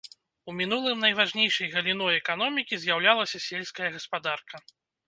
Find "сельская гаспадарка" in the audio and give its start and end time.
3.49-4.69